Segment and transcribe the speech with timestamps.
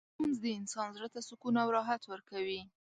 [0.13, 2.61] لمونځ د انسان زړه ته سکون او راحت ورکوي.